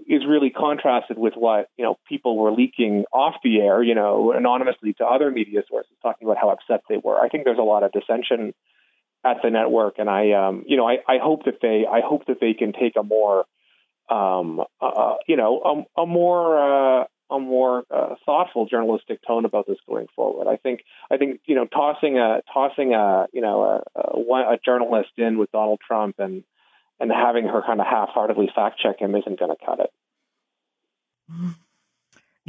is 0.06 0.22
really 0.26 0.50
contrasted 0.50 1.18
with 1.18 1.34
what 1.34 1.68
you 1.76 1.84
know 1.84 1.96
people 2.08 2.36
were 2.36 2.52
leaking 2.52 3.04
off 3.12 3.34
the 3.42 3.60
air, 3.60 3.82
you 3.82 3.94
know, 3.94 4.32
anonymously 4.32 4.94
to 4.94 5.04
other 5.04 5.30
media 5.30 5.62
sources, 5.68 5.92
talking 6.02 6.26
about 6.26 6.38
how 6.38 6.50
upset 6.50 6.82
they 6.88 6.96
were. 6.96 7.20
I 7.20 7.28
think 7.28 7.44
there's 7.44 7.58
a 7.58 7.62
lot 7.62 7.82
of 7.82 7.92
dissension 7.92 8.54
at 9.24 9.38
the 9.42 9.50
network, 9.50 9.94
and 9.98 10.08
I, 10.08 10.32
um, 10.32 10.64
you 10.66 10.76
know, 10.76 10.88
I, 10.88 10.98
I 11.06 11.18
hope 11.22 11.44
that 11.44 11.58
they, 11.60 11.84
I 11.90 12.00
hope 12.00 12.26
that 12.26 12.40
they 12.40 12.54
can 12.54 12.72
take 12.72 12.94
a 12.96 13.02
more, 13.02 13.44
um, 14.08 14.62
uh, 14.80 15.14
you 15.26 15.36
know, 15.36 15.86
a, 15.96 16.02
a 16.02 16.06
more 16.06 17.02
uh, 17.02 17.04
a 17.30 17.38
more 17.38 17.84
uh, 17.90 18.14
thoughtful 18.24 18.66
journalistic 18.66 19.20
tone 19.26 19.44
about 19.44 19.66
this 19.66 19.78
going 19.86 20.06
forward. 20.16 20.48
I 20.48 20.56
think 20.56 20.80
I 21.10 21.16
think 21.16 21.40
you 21.46 21.54
know 21.54 21.66
tossing 21.66 22.18
a 22.18 22.42
tossing 22.52 22.94
a 22.94 23.26
you 23.32 23.40
know 23.40 23.82
a, 23.94 24.00
a, 24.00 24.54
a 24.54 24.58
journalist 24.64 25.10
in 25.16 25.38
with 25.38 25.52
Donald 25.52 25.80
Trump 25.86 26.16
and 26.18 26.44
and 27.00 27.12
having 27.12 27.44
her 27.44 27.62
kind 27.64 27.80
of 27.80 27.86
half-heartedly 27.86 28.50
fact 28.54 28.80
check 28.80 29.00
him 29.00 29.14
isn't 29.14 29.38
going 29.38 29.54
to 29.54 29.64
cut 29.64 29.80
it. 29.80 29.90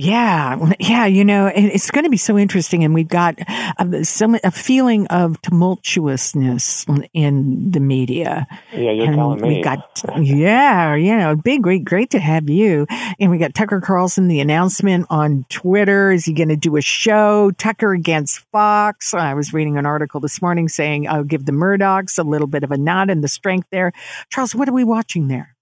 Yeah, 0.01 0.55
yeah, 0.79 1.07
you 1.07 1.25
know, 1.25 1.51
it's 1.53 1.91
going 1.91 2.05
to 2.05 2.09
be 2.09 2.15
so 2.15 2.37
interesting, 2.37 2.85
and 2.85 2.93
we've 2.93 3.05
got 3.05 3.37
um, 3.77 3.93
a, 3.93 4.05
some 4.05 4.39
a 4.45 4.49
feeling 4.49 5.07
of 5.07 5.41
tumultuousness 5.41 7.09
in 7.13 7.69
the 7.69 7.81
media. 7.81 8.47
Yeah, 8.71 8.91
you're 8.91 9.07
and 9.07 9.15
telling 9.15 9.41
me. 9.41 9.57
We 9.57 9.61
got, 9.61 10.01
yeah, 10.21 10.95
you 10.95 11.17
know, 11.17 11.35
big, 11.35 11.63
great, 11.63 11.83
great 11.83 12.11
to 12.11 12.19
have 12.19 12.49
you. 12.49 12.87
And 13.19 13.29
we 13.29 13.39
got 13.39 13.53
Tucker 13.53 13.81
Carlson, 13.81 14.29
the 14.29 14.39
announcement 14.39 15.05
on 15.09 15.43
Twitter. 15.49 16.13
Is 16.13 16.23
he 16.23 16.31
going 16.31 16.47
to 16.47 16.55
do 16.55 16.77
a 16.77 16.81
show? 16.81 17.51
Tucker 17.51 17.91
against 17.91 18.39
Fox. 18.53 19.13
I 19.13 19.33
was 19.33 19.51
reading 19.51 19.77
an 19.77 19.85
article 19.85 20.21
this 20.21 20.41
morning 20.41 20.69
saying 20.69 21.09
I'll 21.09 21.25
give 21.25 21.43
the 21.43 21.51
Murdochs 21.51 22.17
a 22.17 22.23
little 22.23 22.47
bit 22.47 22.63
of 22.63 22.71
a 22.71 22.77
nod 22.77 23.09
and 23.09 23.21
the 23.21 23.27
strength 23.27 23.67
there. 23.69 23.91
Charles, 24.29 24.55
what 24.55 24.69
are 24.69 24.73
we 24.73 24.85
watching 24.85 25.27
there? 25.27 25.57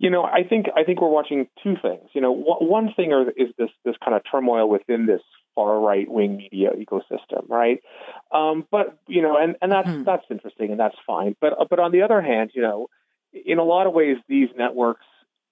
You 0.00 0.08
know, 0.08 0.24
I 0.24 0.44
think 0.48 0.64
I 0.74 0.82
think 0.82 1.02
we're 1.02 1.10
watching 1.10 1.46
two 1.62 1.74
things. 1.80 2.08
You 2.14 2.22
know, 2.22 2.32
one 2.32 2.94
thing 2.96 3.12
is 3.36 3.48
this 3.58 3.68
this 3.84 3.94
kind 4.02 4.16
of 4.16 4.22
turmoil 4.30 4.66
within 4.66 5.04
this 5.04 5.20
far 5.54 5.78
right 5.78 6.10
wing 6.10 6.38
media 6.38 6.70
ecosystem, 6.70 7.46
right? 7.50 7.82
Um, 8.32 8.66
but 8.70 8.96
you 9.06 9.20
know, 9.20 9.36
and 9.36 9.56
and 9.60 9.70
that's 9.70 9.90
mm. 9.90 10.06
that's 10.06 10.24
interesting 10.30 10.70
and 10.70 10.80
that's 10.80 10.96
fine. 11.06 11.36
But 11.38 11.52
but 11.68 11.78
on 11.78 11.92
the 11.92 12.00
other 12.00 12.22
hand, 12.22 12.52
you 12.54 12.62
know, 12.62 12.86
in 13.44 13.58
a 13.58 13.62
lot 13.62 13.86
of 13.86 13.92
ways, 13.92 14.16
these 14.26 14.48
networks, 14.56 15.04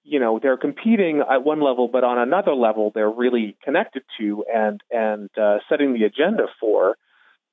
you 0.03 0.19
know, 0.19 0.39
they're 0.41 0.57
competing 0.57 1.21
at 1.21 1.43
one 1.43 1.61
level, 1.61 1.87
but 1.87 2.03
on 2.03 2.17
another 2.17 2.55
level, 2.55 2.91
they're 2.95 3.07
really 3.07 3.55
connected 3.63 4.01
to 4.19 4.45
and 4.51 4.81
and 4.89 5.29
uh, 5.39 5.57
setting 5.69 5.93
the 5.93 6.05
agenda 6.05 6.47
for 6.59 6.97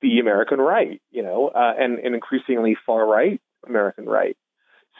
the 0.01 0.17
American 0.17 0.59
right, 0.59 0.99
you 1.11 1.21
know, 1.21 1.49
uh, 1.49 1.73
and 1.77 1.99
and 1.99 2.15
increasingly 2.15 2.75
far 2.87 3.05
right 3.05 3.39
American 3.67 4.07
right. 4.07 4.35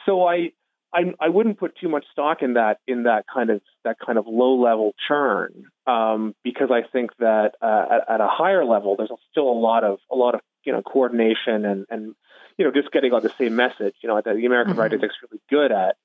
So 0.06 0.26
I 0.26 0.52
I, 0.92 1.12
I 1.20 1.28
wouldn't 1.28 1.58
put 1.58 1.76
too 1.76 1.88
much 1.88 2.06
stock 2.12 2.38
in 2.42 2.54
that 2.54 2.78
in 2.86 3.02
that 3.02 3.26
kind 3.32 3.50
of 3.50 3.60
that 3.84 3.96
kind 4.04 4.18
of 4.18 4.26
low 4.26 4.54
level 4.54 4.94
churn 5.06 5.66
um, 5.86 6.34
because 6.42 6.70
I 6.70 6.82
think 6.90 7.10
that 7.18 7.52
uh, 7.60 7.84
at, 7.90 8.14
at, 8.14 8.20
a 8.20 8.28
higher 8.28 8.64
level 8.64 8.96
there's 8.96 9.10
still 9.30 9.48
a 9.48 9.58
lot 9.58 9.84
of 9.84 9.98
a 10.10 10.16
lot 10.16 10.34
of 10.34 10.40
you 10.64 10.72
know 10.72 10.82
coordination 10.82 11.66
and 11.66 11.86
and 11.90 12.14
you 12.56 12.64
know 12.64 12.72
just 12.72 12.90
getting 12.90 13.12
on 13.12 13.22
the 13.22 13.32
same 13.38 13.54
message. 13.54 13.94
You 14.02 14.08
know, 14.08 14.20
the 14.24 14.46
American 14.46 14.72
mm-hmm. 14.72 14.80
right 14.80 14.92
is 14.92 15.02
extremely 15.02 15.40
good 15.50 15.72
at 15.72 15.96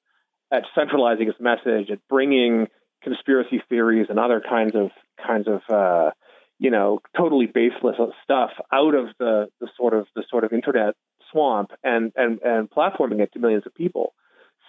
at 0.51 0.63
centralizing 0.75 1.29
its 1.29 1.39
message, 1.39 1.89
at 1.89 1.99
bringing 2.09 2.67
conspiracy 3.01 3.61
theories 3.69 4.07
and 4.09 4.19
other 4.19 4.41
kinds 4.41 4.75
of 4.75 4.91
kinds 5.25 5.47
of 5.47 5.61
uh, 5.69 6.11
you 6.59 6.71
know 6.71 6.99
totally 7.15 7.45
baseless 7.45 7.95
stuff 8.23 8.51
out 8.71 8.95
of 8.95 9.07
the 9.17 9.47
the 9.61 9.69
sort 9.77 9.93
of 9.93 10.07
the 10.15 10.23
sort 10.29 10.43
of 10.43 10.51
internet 10.51 10.95
swamp 11.33 11.71
and, 11.83 12.11
and, 12.15 12.39
and 12.43 12.69
platforming 12.69 13.19
it 13.19 13.33
to 13.33 13.39
millions 13.39 13.63
of 13.65 13.73
people. 13.73 14.13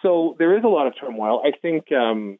So 0.05 0.37
there 0.39 0.57
is 0.57 0.65
a 0.65 0.69
lot 0.69 0.87
of 0.87 0.93
turmoil. 1.01 1.43
I 1.45 1.53
think 1.63 1.91
um, 1.93 2.37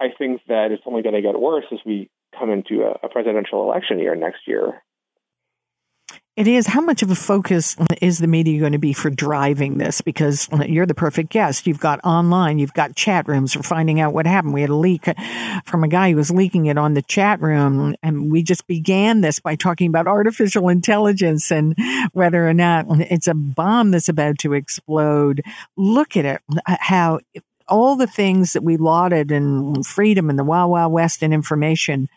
I 0.00 0.08
think 0.16 0.42
that 0.48 0.72
it's 0.72 0.82
only 0.84 1.02
going 1.02 1.14
to 1.14 1.22
get 1.22 1.38
worse 1.38 1.64
as 1.72 1.78
we 1.86 2.10
come 2.38 2.50
into 2.50 2.82
a, 2.82 3.06
a 3.06 3.08
presidential 3.08 3.62
election 3.62 3.98
year 3.98 4.14
next 4.16 4.40
year. 4.46 4.82
It 6.38 6.46
is. 6.46 6.68
How 6.68 6.80
much 6.80 7.02
of 7.02 7.10
a 7.10 7.16
focus 7.16 7.76
is 8.00 8.20
the 8.20 8.28
media 8.28 8.60
going 8.60 8.70
to 8.70 8.78
be 8.78 8.92
for 8.92 9.10
driving 9.10 9.78
this? 9.78 10.00
Because 10.00 10.48
you're 10.68 10.86
the 10.86 10.94
perfect 10.94 11.30
guest. 11.30 11.66
You've 11.66 11.80
got 11.80 11.98
online, 12.04 12.60
you've 12.60 12.74
got 12.74 12.94
chat 12.94 13.26
rooms 13.26 13.54
for 13.54 13.64
finding 13.64 13.98
out 13.98 14.12
what 14.12 14.24
happened. 14.24 14.54
We 14.54 14.60
had 14.60 14.70
a 14.70 14.76
leak 14.76 15.08
from 15.64 15.82
a 15.82 15.88
guy 15.88 16.10
who 16.10 16.16
was 16.16 16.30
leaking 16.30 16.66
it 16.66 16.78
on 16.78 16.94
the 16.94 17.02
chat 17.02 17.42
room. 17.42 17.96
And 18.04 18.30
we 18.30 18.44
just 18.44 18.68
began 18.68 19.20
this 19.20 19.40
by 19.40 19.56
talking 19.56 19.88
about 19.88 20.06
artificial 20.06 20.68
intelligence 20.68 21.50
and 21.50 21.76
whether 22.12 22.48
or 22.48 22.54
not 22.54 22.86
it's 22.88 23.26
a 23.26 23.34
bomb 23.34 23.90
that's 23.90 24.08
about 24.08 24.38
to 24.38 24.52
explode. 24.52 25.42
Look 25.76 26.16
at 26.16 26.24
it, 26.24 26.40
how 26.66 27.18
all 27.66 27.96
the 27.96 28.06
things 28.06 28.52
that 28.52 28.62
we 28.62 28.76
lauded 28.76 29.32
and 29.32 29.84
freedom 29.84 30.30
and 30.30 30.38
the 30.38 30.44
Wild 30.44 30.70
Wild 30.70 30.92
West 30.92 31.24
and 31.24 31.34
information 31.34 32.08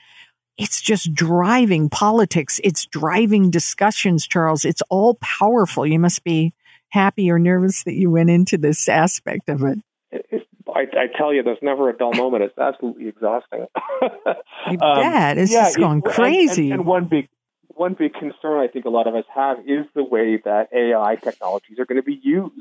it's 0.58 0.82
just 0.82 1.14
driving 1.14 1.90
politics. 1.90 2.60
It's 2.64 2.86
driving 2.86 3.50
discussions, 3.50 4.28
Charles. 4.28 4.66
It's 4.66 4.82
all 4.90 5.16
powerful. 5.16 5.86
You 5.86 6.00
must 6.00 6.24
be 6.24 6.54
happy 6.90 7.32
or 7.32 7.40
nervous 7.40 7.84
that 7.84 7.94
you 7.94 8.10
went 8.10 8.30
into 8.30 8.58
this 8.58 8.88
aspect 8.88 9.50
of 9.50 9.64
it. 9.64 9.80
it 10.12 10.48
I, 10.68 10.82
I, 10.82 11.08
tell 11.18 11.34
you, 11.34 11.44
there's 11.44 11.58
never 11.62 11.90
a 11.90 11.98
dull 11.98 12.14
moment. 12.14 12.44
It's 12.44 12.58
absolutely 12.58 13.08
exhausting. 13.08 13.66
I 13.76 14.76
bet. 14.80 15.38
It's 15.38 15.52
yeah, 15.52 15.66
just 15.66 15.78
going 15.78 16.02
crazy. 16.02 16.64
And, 16.64 16.74
and, 16.74 16.80
and 16.82 16.88
one 16.88 17.06
big 17.06 17.28
one 17.74 17.96
big 17.98 18.14
concern 18.14 18.60
I 18.60 18.68
think 18.68 18.86
a 18.86 18.90
lot 18.90 19.08
of 19.08 19.16
us 19.16 19.26
have 19.34 19.60
is 19.60 19.86
the 19.96 20.04
way 20.04 20.40
that 20.46 20.68
AI 20.74 21.16
technologies 21.16 21.80
are 21.80 21.86
going 21.86 22.00
to 22.00 22.04
be 22.04 22.20
used 22.22 22.54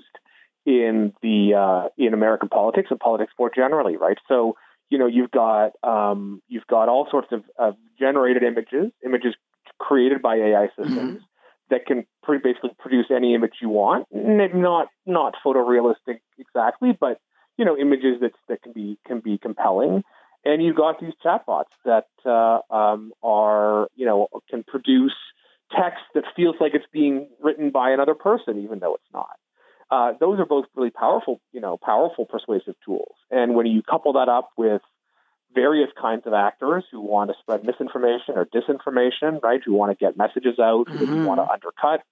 in 0.64 1.12
the 1.23 1.54
uh, 1.54 1.88
in 1.99 2.14
American 2.14 2.49
politics 2.49 2.88
and 2.90 2.99
politics 2.99 3.32
more 3.38 3.50
generally, 3.54 3.97
right? 3.97 4.18
So 4.28 4.56
you 4.90 4.99
know 4.99 5.06
you've 5.06 5.30
got 5.30 5.73
um, 5.82 6.42
you've 6.49 6.66
got 6.66 6.88
all 6.88 7.06
sorts 7.11 7.28
of, 7.32 7.44
of, 7.59 7.76
generated 7.99 8.42
images, 8.42 8.92
images 9.04 9.35
created 9.78 10.20
by 10.20 10.37
AI 10.37 10.68
systems 10.76 10.99
mm-hmm. 10.99 11.16
that 11.70 11.87
can 11.87 12.04
pretty 12.23 12.42
basically 12.42 12.70
produce 12.78 13.06
any 13.14 13.35
image 13.35 13.54
you 13.62 13.68
want. 13.68 14.06
Not 14.12 14.88
not 15.06 15.35
photorealistic 15.44 16.20
exactly, 16.38 16.97
but 16.99 17.20
you 17.56 17.64
know 17.64 17.76
images 17.76 18.20
that 18.20 18.32
that 18.49 18.62
can 18.62 18.73
be 18.73 18.99
can 19.06 19.20
be 19.20 19.38
compelling. 19.38 20.02
And 20.44 20.62
you've 20.62 20.76
got 20.76 20.99
these 21.00 21.12
chatbots 21.25 21.73
that 21.85 22.06
uh, 22.25 22.61
um, 22.75 23.12
are 23.23 23.88
you 23.94 24.06
know 24.06 24.28
can 24.49 24.64
produce 24.64 25.14
text 25.70 26.02
that 26.14 26.25
feels 26.35 26.56
like 26.59 26.75
it's 26.75 26.87
being 26.92 27.28
written 27.40 27.70
by 27.70 27.90
another 27.90 28.14
person, 28.14 28.59
even 28.62 28.80
though 28.80 28.94
it's 28.94 29.12
not. 29.12 29.38
Uh, 29.90 30.12
those 30.20 30.38
are 30.38 30.47
both 30.47 30.66
really 30.76 30.90
powerful, 30.90 31.40
you 31.52 31.61
know, 31.61 31.76
powerful 31.76 32.25
persuasive 32.25 32.75
tools. 32.85 33.14
And 33.30 33.54
when 33.54 33.66
you 33.66 33.82
couple 33.82 34.12
that 34.14 34.28
up 34.28 34.50
with 34.56 34.82
various 35.52 35.90
kinds 36.00 36.26
of 36.26 36.32
actors 36.32 36.85
who 36.92 37.00
want 37.00 37.30
to 37.30 37.37
spread 37.40 37.64
misinformation 37.64 38.35
or 38.37 38.47
disinformation, 38.47 39.42
right? 39.42 39.61
Who 39.64 39.75
want 39.75 39.90
to 39.90 40.04
get 40.04 40.16
messages 40.16 40.61
out, 40.61 40.87
mm-hmm. 40.87 41.04
who 41.04 41.26
want 41.26 41.40
to 41.40 41.50
undercut, 41.50 42.02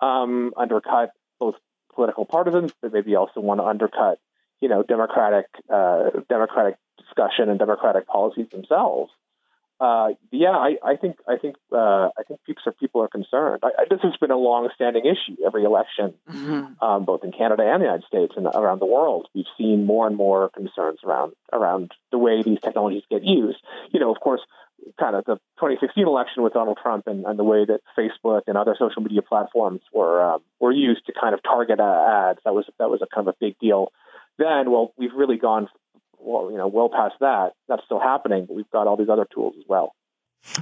um, 0.00 0.54
undercut 0.56 1.10
both 1.38 1.56
political 1.94 2.24
partisans, 2.24 2.72
but 2.80 2.92
maybe 2.92 3.16
also 3.16 3.40
want 3.40 3.60
to 3.60 3.64
undercut, 3.64 4.18
you 4.62 4.68
know, 4.68 4.82
democratic, 4.82 5.46
uh, 5.68 6.08
democratic 6.30 6.76
discussion 6.96 7.50
and 7.50 7.58
democratic 7.58 8.06
policies 8.06 8.48
themselves 8.50 9.12
uh, 9.80 10.08
yeah, 10.30 10.50
I, 10.50 10.76
I, 10.84 10.96
think 10.96 11.16
I 11.26 11.38
think 11.38 11.56
uh, 11.72 12.10
I 12.18 12.22
think 12.28 12.40
people 12.44 12.62
are 12.66 12.72
people 12.72 13.02
are 13.02 13.08
concerned. 13.08 13.60
I, 13.62 13.68
I, 13.78 13.84
this 13.88 14.00
has 14.02 14.14
been 14.20 14.30
a 14.30 14.36
long-standing 14.36 15.04
issue. 15.06 15.36
Every 15.44 15.64
election, 15.64 16.14
mm-hmm. 16.30 16.84
um, 16.84 17.04
both 17.06 17.24
in 17.24 17.32
Canada 17.32 17.62
and 17.62 17.80
the 17.80 17.86
United 17.86 18.06
States 18.06 18.34
and 18.36 18.46
around 18.46 18.80
the 18.80 18.86
world, 18.86 19.28
we've 19.34 19.46
seen 19.56 19.86
more 19.86 20.06
and 20.06 20.16
more 20.16 20.50
concerns 20.50 21.00
around 21.02 21.32
around 21.50 21.92
the 22.12 22.18
way 22.18 22.42
these 22.42 22.58
technologies 22.62 23.04
get 23.10 23.24
used. 23.24 23.56
You 23.90 24.00
know, 24.00 24.12
of 24.14 24.20
course, 24.20 24.42
kind 24.98 25.16
of 25.16 25.24
the 25.24 25.36
2016 25.56 26.06
election 26.06 26.42
with 26.42 26.52
Donald 26.52 26.78
Trump 26.82 27.06
and, 27.06 27.24
and 27.24 27.38
the 27.38 27.44
way 27.44 27.64
that 27.64 27.80
Facebook 27.98 28.42
and 28.46 28.58
other 28.58 28.76
social 28.78 29.00
media 29.00 29.22
platforms 29.22 29.80
were 29.94 30.22
um, 30.22 30.42
were 30.60 30.72
used 30.72 31.06
to 31.06 31.14
kind 31.18 31.32
of 31.32 31.42
target 31.42 31.80
uh, 31.80 32.28
ads. 32.30 32.40
That 32.44 32.54
was 32.54 32.66
that 32.78 32.90
was 32.90 33.00
a 33.00 33.06
kind 33.06 33.26
of 33.26 33.34
a 33.34 33.36
big 33.40 33.58
deal. 33.58 33.92
Then, 34.38 34.70
well, 34.70 34.92
we've 34.96 35.14
really 35.14 35.36
gone 35.36 35.68
well, 36.22 36.50
you 36.50 36.56
know, 36.56 36.68
well 36.68 36.88
past 36.88 37.14
that. 37.20 37.52
That's 37.68 37.84
still 37.84 38.00
happening, 38.00 38.46
but 38.46 38.54
we've 38.54 38.70
got 38.70 38.86
all 38.86 38.96
these 38.96 39.08
other 39.08 39.26
tools 39.32 39.54
as 39.58 39.64
well. 39.68 39.94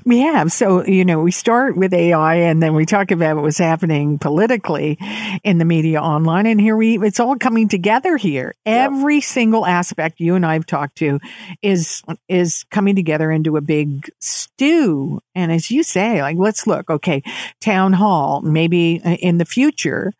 We 0.04 0.18
have. 0.20 0.50
So, 0.50 0.84
you 0.84 1.04
know, 1.04 1.20
we 1.20 1.30
start 1.30 1.76
with 1.76 1.94
AI 1.94 2.34
and 2.34 2.60
then 2.60 2.74
we 2.74 2.84
talk 2.84 3.12
about 3.12 3.36
what 3.36 3.44
was 3.44 3.58
happening 3.58 4.18
politically 4.18 4.98
in 5.44 5.58
the 5.58 5.64
media 5.64 6.00
online. 6.00 6.46
And 6.46 6.60
here 6.60 6.76
we, 6.76 6.98
it's 6.98 7.20
all 7.20 7.36
coming 7.36 7.68
together 7.68 8.16
here. 8.16 8.56
Every 8.66 9.20
single 9.20 9.64
aspect 9.64 10.18
you 10.18 10.34
and 10.34 10.44
I 10.44 10.54
have 10.54 10.66
talked 10.66 10.96
to 10.98 11.20
is, 11.62 12.02
is 12.26 12.64
coming 12.72 12.96
together 12.96 13.30
into 13.30 13.56
a 13.56 13.60
big 13.60 14.10
stew. 14.18 15.20
And 15.36 15.52
as 15.52 15.70
you 15.70 15.84
say, 15.84 16.22
like, 16.22 16.36
let's 16.38 16.66
look, 16.66 16.90
okay, 16.90 17.22
town 17.60 17.92
hall, 17.92 18.40
maybe 18.42 18.96
in 18.96 19.38
the 19.38 19.44
future, 19.44 20.12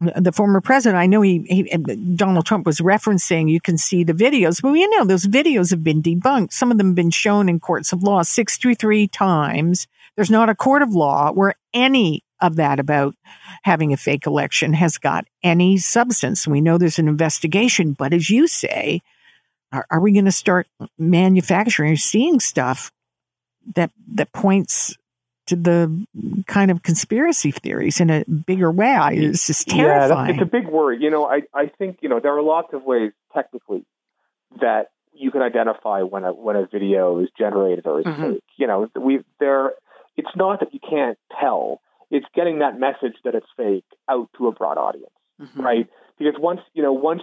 the 0.00 0.32
former 0.32 0.60
president, 0.60 1.00
I 1.00 1.06
know 1.06 1.22
he, 1.22 1.38
he, 1.48 1.62
Donald 2.14 2.44
Trump 2.44 2.66
was 2.66 2.80
referencing, 2.80 3.50
you 3.50 3.60
can 3.60 3.78
see 3.78 4.04
the 4.04 4.12
videos, 4.12 4.60
but 4.60 4.72
you 4.72 4.88
know, 4.90 5.04
those 5.04 5.24
videos 5.24 5.70
have 5.70 5.82
been 5.82 6.02
debunked. 6.02 6.52
Some 6.52 6.70
of 6.70 6.78
them 6.78 6.88
have 6.88 6.94
been 6.94 7.10
shown 7.10 7.48
in 7.48 7.60
courts 7.60 7.92
of 7.92 8.02
law 8.02 8.22
63 8.22 9.08
times. 9.08 9.86
There's 10.14 10.30
not 10.30 10.50
a 10.50 10.54
court 10.54 10.82
of 10.82 10.94
law 10.94 11.32
where 11.32 11.54
any 11.72 12.24
of 12.40 12.56
that 12.56 12.78
about 12.78 13.14
having 13.62 13.92
a 13.92 13.96
fake 13.96 14.26
election 14.26 14.74
has 14.74 14.98
got 14.98 15.26
any 15.42 15.78
substance. 15.78 16.46
We 16.46 16.60
know 16.60 16.76
there's 16.76 16.98
an 16.98 17.08
investigation, 17.08 17.92
but 17.92 18.12
as 18.12 18.28
you 18.28 18.46
say, 18.46 19.00
are, 19.72 19.86
are 19.90 20.00
we 20.00 20.12
going 20.12 20.26
to 20.26 20.32
start 20.32 20.68
manufacturing 20.98 21.92
or 21.92 21.96
seeing 21.96 22.40
stuff 22.40 22.92
that, 23.74 23.90
that 24.14 24.32
points 24.32 24.88
to 24.88 24.98
the 25.54 26.06
kind 26.46 26.70
of 26.70 26.82
conspiracy 26.82 27.50
theories 27.50 28.00
in 28.00 28.10
a 28.10 28.24
bigger 28.24 28.70
way. 28.70 28.98
It's 29.12 29.46
just 29.46 29.68
terrifying. 29.68 30.28
Yeah, 30.28 30.32
it's 30.34 30.42
a 30.42 30.50
big 30.50 30.66
worry. 30.66 30.98
You 31.00 31.10
know, 31.10 31.26
I, 31.26 31.42
I 31.54 31.66
think, 31.66 31.98
you 32.02 32.08
know, 32.08 32.20
there 32.20 32.36
are 32.36 32.42
lots 32.42 32.72
of 32.72 32.84
ways 32.84 33.12
technically 33.34 33.84
that 34.60 34.90
you 35.12 35.30
can 35.30 35.42
identify 35.42 36.02
when 36.02 36.24
a 36.24 36.32
when 36.32 36.56
a 36.56 36.66
video 36.66 37.20
is 37.20 37.28
generated 37.38 37.86
or 37.86 38.00
is 38.00 38.06
mm-hmm. 38.06 38.32
fake. 38.34 38.44
You 38.56 38.66
know, 38.66 38.88
we 38.98 39.20
there 39.40 39.72
it's 40.16 40.34
not 40.36 40.60
that 40.60 40.72
you 40.74 40.80
can't 40.80 41.18
tell. 41.40 41.80
It's 42.10 42.26
getting 42.34 42.60
that 42.60 42.78
message 42.78 43.14
that 43.24 43.34
it's 43.34 43.46
fake 43.56 43.84
out 44.08 44.28
to 44.38 44.48
a 44.48 44.52
broad 44.52 44.78
audience, 44.78 45.10
mm-hmm. 45.40 45.60
right? 45.60 45.88
Because 46.18 46.34
once 46.38 46.60
you 46.74 46.82
know, 46.82 46.92
once 46.92 47.22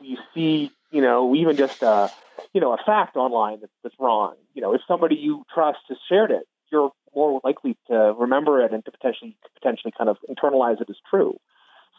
you 0.00 0.16
see, 0.34 0.70
you 0.90 1.00
know, 1.00 1.34
even 1.34 1.56
just 1.56 1.82
a 1.82 2.10
you 2.52 2.60
know 2.60 2.72
a 2.72 2.78
fact 2.84 3.16
online 3.16 3.60
that's, 3.60 3.72
that's 3.82 3.94
wrong, 3.98 4.34
you 4.54 4.62
know, 4.62 4.74
if 4.74 4.80
somebody 4.86 5.16
you 5.16 5.44
trust 5.52 5.80
has 5.88 5.98
shared 6.08 6.30
it, 6.30 6.46
you're 6.70 6.92
more 7.14 7.40
likely 7.44 7.76
to 7.88 8.14
remember 8.18 8.64
it 8.64 8.72
and 8.72 8.84
to 8.84 8.90
potentially 8.90 9.36
potentially 9.54 9.92
kind 9.96 10.10
of 10.10 10.16
internalize 10.28 10.80
it 10.80 10.88
as 10.90 10.96
true. 11.08 11.38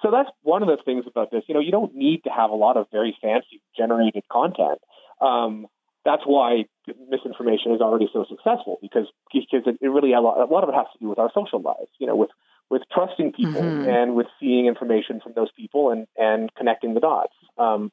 So 0.01 0.11
that's 0.11 0.29
one 0.41 0.61
of 0.61 0.67
the 0.67 0.77
things 0.83 1.05
about 1.07 1.31
this. 1.31 1.43
You 1.47 1.53
know, 1.53 1.61
you 1.61 1.71
don't 1.71 1.95
need 1.95 2.23
to 2.25 2.29
have 2.29 2.49
a 2.49 2.55
lot 2.55 2.77
of 2.77 2.87
very 2.91 3.15
fancy 3.21 3.61
generated 3.77 4.23
content. 4.29 4.79
Um, 5.21 5.67
that's 6.05 6.23
why 6.25 6.65
misinformation 7.09 7.73
is 7.73 7.79
already 7.79 8.09
so 8.11 8.25
successful 8.27 8.77
because 8.81 9.07
because 9.33 9.63
it, 9.65 9.87
really 9.87 10.13
a 10.13 10.19
lot, 10.19 10.37
a 10.37 10.51
lot 10.51 10.63
of 10.63 10.69
it 10.69 10.75
has 10.75 10.87
to 10.93 10.99
do 10.99 11.07
with 11.07 11.19
our 11.19 11.31
social 11.33 11.61
lives. 11.61 11.89
You 11.99 12.07
know, 12.07 12.15
with 12.15 12.31
with 12.69 12.81
trusting 12.91 13.31
people 13.33 13.61
mm-hmm. 13.61 13.89
and 13.89 14.15
with 14.15 14.27
seeing 14.39 14.65
information 14.65 15.21
from 15.21 15.33
those 15.35 15.49
people 15.55 15.91
and 15.91 16.07
and 16.17 16.53
connecting 16.55 16.93
the 16.93 16.99
dots. 16.99 17.33
Um, 17.57 17.91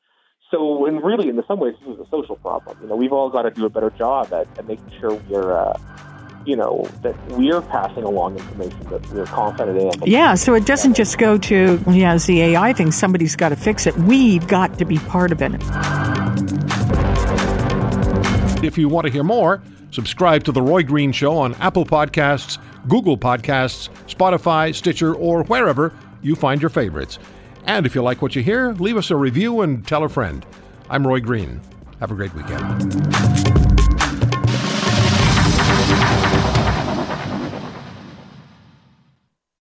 so, 0.51 0.87
and 0.87 1.05
really, 1.05 1.29
in 1.29 1.41
some 1.47 1.61
ways, 1.61 1.75
this 1.81 1.95
is 1.95 2.01
a 2.01 2.11
social 2.11 2.35
problem. 2.35 2.77
You 2.83 2.89
know, 2.89 2.97
we've 2.97 3.13
all 3.13 3.31
got 3.31 3.43
to 3.43 3.53
do 3.53 3.67
a 3.67 3.71
better 3.71 3.91
job 3.91 4.33
at, 4.33 4.49
at 4.59 4.67
making 4.67 4.91
sure 4.99 5.15
we're 5.29 5.57
uh, 5.57 5.79
you 6.45 6.57
know, 6.57 6.89
that 7.03 7.17
we're 7.33 7.61
passing 7.63 8.05
along 8.05 8.37
information 8.39 8.83
that 8.91 9.07
we're 9.11 9.27
confident 9.27 10.03
in. 10.03 10.11
Yeah, 10.11 10.35
so 10.35 10.55
it 10.55 10.67
doesn't 10.67 10.95
just 10.95 11.19
go 11.19 11.39
to, 11.39 11.83
yeah, 11.91 12.17
the 12.17 12.43
AI 12.43 12.73
thing. 12.73 12.93
Somebody's 12.93 13.37
got 13.37 13.51
to 13.51 13.57
fix 13.57 13.87
it. 13.87 13.97
We've 13.97 14.47
got 14.47 14.79
to 14.79 14.85
be 14.85 14.99
part 14.99 15.33
of 15.33 15.43
it. 15.43 15.53
If 18.65 18.77
you 18.77 18.89
want 18.89 19.07
to 19.07 19.13
hear 19.13 19.25
more, 19.25 19.63
subscribe 19.91 20.45
to 20.45 20.53
The 20.53 20.63
Roy 20.63 20.83
Green 20.83 21.13
Show 21.13 21.37
on 21.37 21.55
Apple 21.55 21.85
Podcasts, 21.85 22.59
Google 22.89 23.17
Podcasts, 23.17 23.89
Spotify, 24.07 24.75
Stitcher, 24.75 25.15
or 25.15 25.45
wherever 25.45 25.95
you 26.23 26.37
find 26.37 26.61
your 26.61 26.71
favorites. 26.71 27.19
And 27.65 27.87
if 27.87 27.95
you 27.95 28.03
like 28.03 28.23
what 28.23 28.35
you 28.35 28.43
hear, 28.43 28.73
leave 28.73 28.97
us 28.97 29.11
a 29.11 29.17
review 29.17 29.61
and 29.61 29.87
tell 29.87 30.05
a 30.05 30.09
friend. 30.09 30.45
I'm 30.89 31.07
Roy 31.07 31.21
Green. 31.21 31.61
Have 32.01 32.11
a 32.11 32.15
great 32.15 32.35
weekend. 32.35 33.70